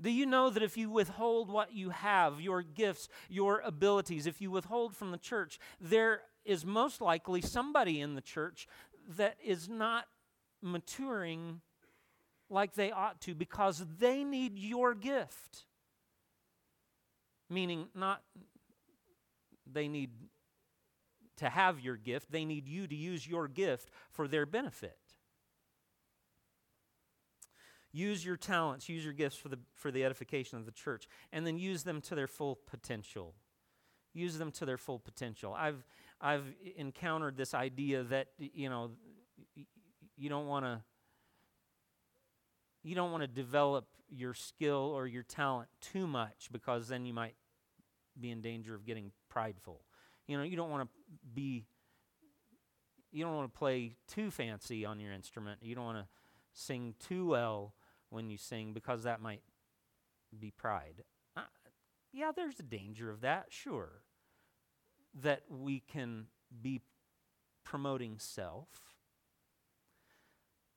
[0.01, 4.41] Do you know that if you withhold what you have, your gifts, your abilities, if
[4.41, 8.67] you withhold from the church, there is most likely somebody in the church
[9.17, 10.05] that is not
[10.61, 11.61] maturing
[12.49, 15.65] like they ought to because they need your gift.
[17.49, 18.21] Meaning, not
[19.71, 20.11] they need
[21.37, 24.97] to have your gift, they need you to use your gift for their benefit.
[27.91, 31.47] Use your talents, use your gifts for the, for the edification of the church, and
[31.47, 33.33] then use them to their full potential.
[34.13, 35.55] Use them to their full potential.
[35.57, 35.83] I've,
[36.21, 38.91] I've encountered this idea that, you know,
[40.17, 40.81] you don't want to
[42.83, 47.13] you don't want to develop your skill or your talent too much because then you
[47.13, 47.35] might
[48.19, 49.81] be in danger of getting prideful.
[50.27, 50.89] You know, you don't want to
[51.33, 51.65] be
[53.11, 55.59] you don't want to play too fancy on your instrument.
[55.63, 56.07] You don't want to
[56.53, 57.73] sing too well
[58.09, 59.41] when you sing because that might
[60.37, 61.03] be pride.
[61.35, 61.41] Uh,
[62.13, 64.03] yeah, there's a danger of that, sure.
[65.21, 66.27] That we can
[66.61, 66.81] be
[67.63, 68.67] promoting self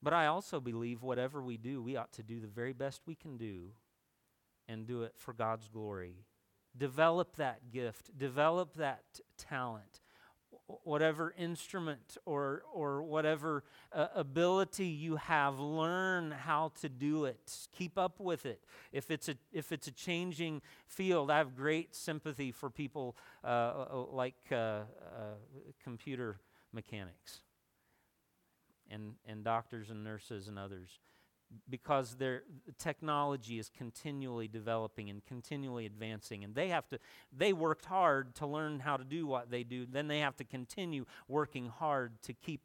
[0.02, 3.14] but I also believe whatever we do, we ought to do the very best we
[3.14, 3.70] can do
[4.68, 6.16] and do it for God's glory.
[6.76, 9.04] Develop that gift, develop that
[9.38, 10.00] talent.
[10.84, 17.68] whatever instrument or, or whatever uh, ability you have, learn how to do it.
[17.72, 18.62] Keep up with it.
[18.92, 23.46] If it's a, if it's a changing field, I have great sympathy for people uh,
[23.46, 24.84] uh like uh, uh,
[25.82, 26.38] computer
[26.72, 27.42] mechanics
[28.92, 31.00] and, and doctors and nurses and others
[31.68, 32.44] because their
[32.78, 36.98] technology is continually developing and continually advancing and they have to
[37.36, 40.44] they worked hard to learn how to do what they do then they have to
[40.44, 42.62] continue working hard to keep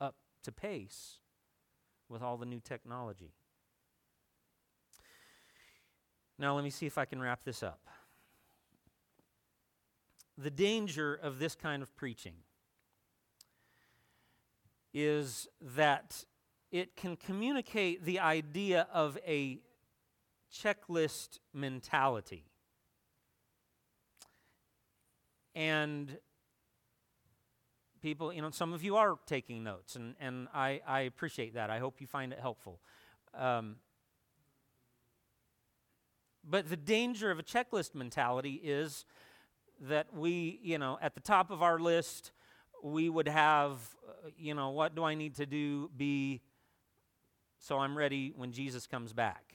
[0.00, 1.18] up to pace
[2.10, 3.32] with all the new technology.
[6.38, 7.80] Now let me see if i can wrap this up.
[10.36, 12.34] The danger of this kind of preaching
[14.92, 16.24] is that
[16.70, 19.60] it can communicate the idea of a
[20.52, 22.44] checklist mentality.
[25.54, 26.18] And
[28.00, 31.70] people, you know, some of you are taking notes, and, and I, I appreciate that.
[31.70, 32.80] I hope you find it helpful.
[33.34, 33.76] Um,
[36.42, 39.04] but the danger of a checklist mentality is
[39.80, 42.32] that we, you know, at the top of our list,
[42.82, 43.76] we would have,
[44.36, 45.90] you know, what do I need to do?
[45.96, 46.40] Be
[47.58, 49.50] so I'm ready when Jesus comes back.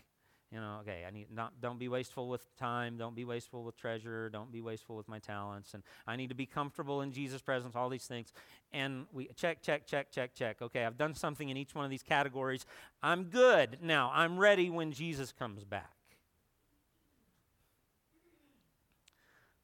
[0.51, 3.75] You know, okay, I need not don't be wasteful with time, don't be wasteful with
[3.75, 7.41] treasure, don't be wasteful with my talents, and I need to be comfortable in Jesus'
[7.41, 8.31] presence, all these things.
[8.71, 10.61] And we check, check, check, check, check.
[10.61, 12.65] Okay, I've done something in each one of these categories.
[13.01, 13.79] I'm good.
[13.81, 15.91] Now I'm ready when Jesus comes back.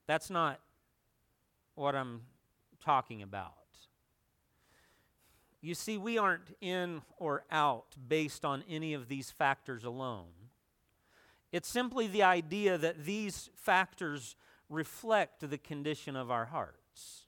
[0.08, 0.60] That's not
[1.76, 2.22] what I'm
[2.84, 3.61] talking about.
[5.62, 10.26] You see, we aren't in or out based on any of these factors alone.
[11.52, 14.36] It's simply the idea that these factors
[14.70, 17.26] reflect the condition of our hearts.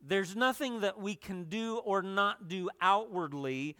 [0.00, 3.76] There's nothing that we can do or not do outwardly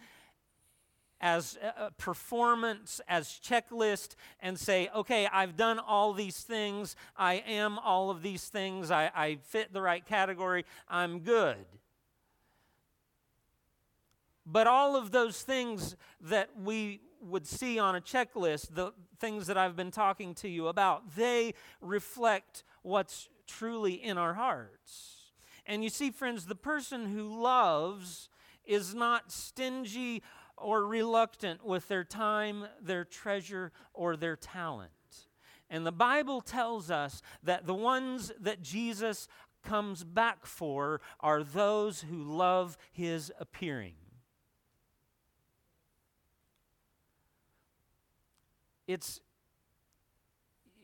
[1.21, 1.57] as
[1.97, 8.21] performance, as checklist, and say, okay, I've done all these things, I am all of
[8.21, 11.65] these things, I, I fit the right category, I'm good.
[14.45, 19.57] But all of those things that we would see on a checklist, the things that
[19.57, 25.31] I've been talking to you about, they reflect what's truly in our hearts.
[25.65, 28.29] And you see, friends, the person who loves
[28.65, 30.21] is not stingy
[30.57, 34.91] or reluctant with their time, their treasure, or their talent.
[35.69, 39.27] And the Bible tells us that the ones that Jesus
[39.63, 43.95] comes back for are those who love his appearing.
[48.87, 49.19] It's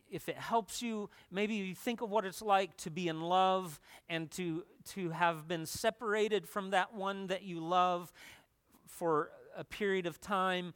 [0.10, 3.80] if it helps you maybe you think of what it's like to be in love
[4.10, 8.12] and to to have been separated from that one that you love
[8.88, 10.74] for a period of time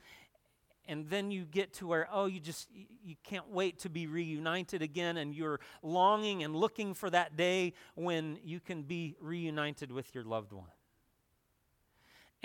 [0.88, 2.70] and then you get to where oh you just
[3.04, 7.74] you can't wait to be reunited again and you're longing and looking for that day
[7.96, 10.68] when you can be reunited with your loved one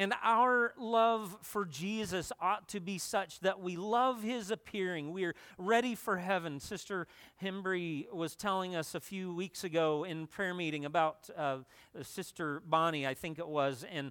[0.00, 5.12] and our love for Jesus ought to be such that we love his appearing.
[5.12, 6.58] We are ready for heaven.
[6.58, 7.06] Sister
[7.42, 11.58] Hembry was telling us a few weeks ago in prayer meeting about uh,
[12.00, 14.10] Sister Bonnie, I think it was, and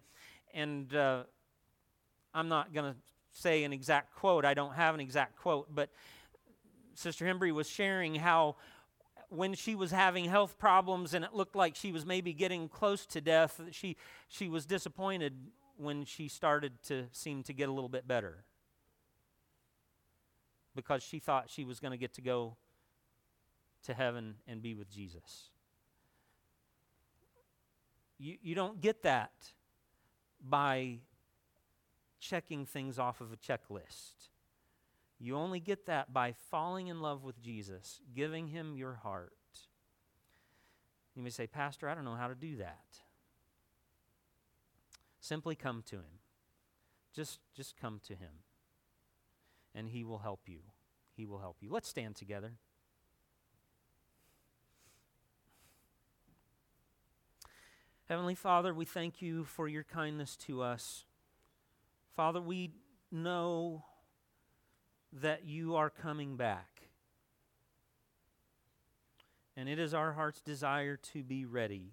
[0.54, 1.24] and uh,
[2.36, 3.00] I'm not going to
[3.32, 4.46] say an exact quote.
[4.46, 5.90] I don't have an exact quote, but
[6.94, 8.58] Sister Hembry was sharing how
[9.30, 13.08] when she was having health problems and it looked like she was maybe getting close
[13.08, 15.34] to death, she she was disappointed
[15.80, 18.44] when she started to seem to get a little bit better
[20.76, 22.58] because she thought she was going to get to go
[23.84, 25.50] to heaven and be with Jesus.
[28.18, 29.32] You, you don't get that
[30.42, 31.00] by
[32.20, 34.30] checking things off of a checklist.
[35.18, 39.32] You only get that by falling in love with Jesus, giving him your heart.
[41.16, 43.00] You may say, Pastor, I don't know how to do that.
[45.20, 46.20] Simply come to him.
[47.13, 48.43] Just, just come to him.
[49.76, 50.59] And he will help you.
[51.15, 51.72] He will help you.
[51.72, 52.53] Let's stand together.
[58.07, 61.05] Heavenly Father, we thank you for your kindness to us.
[62.15, 62.72] Father, we
[63.11, 63.84] know
[65.13, 66.89] that you are coming back.
[69.55, 71.91] And it is our heart's desire to be ready.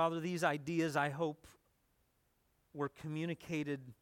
[0.00, 1.46] Father, these ideas, I hope,
[2.72, 3.92] were communicated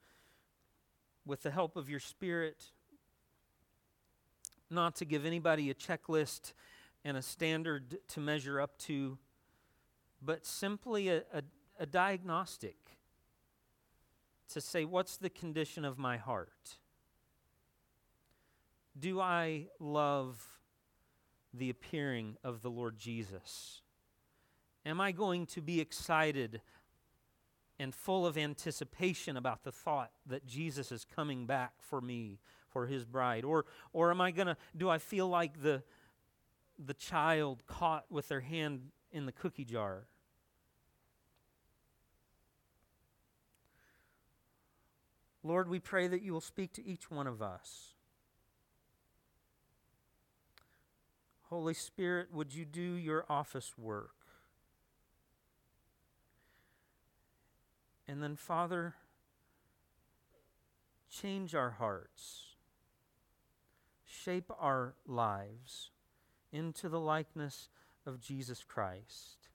[1.26, 2.66] with the help of your Spirit
[4.70, 6.52] not to give anybody a checklist
[7.04, 9.18] and a standard to measure up to,
[10.22, 11.42] but simply a, a,
[11.80, 12.76] a diagnostic
[14.50, 16.78] to say, what's the condition of my heart?
[18.96, 20.60] Do I love
[21.52, 23.82] the appearing of the Lord Jesus?
[24.86, 26.60] Am I going to be excited
[27.78, 32.86] and full of anticipation about the thought that Jesus is coming back for me, for
[32.86, 33.44] his bride?
[33.44, 35.82] Or, or am I going to, do I feel like the,
[36.78, 40.06] the child caught with their hand in the cookie jar?
[45.44, 47.94] Lord, we pray that you will speak to each one of us.
[51.44, 54.17] Holy Spirit, would you do your office work?
[58.08, 58.94] And then, Father,
[61.10, 62.54] change our hearts,
[64.06, 65.90] shape our lives
[66.50, 67.68] into the likeness
[68.06, 69.47] of Jesus Christ.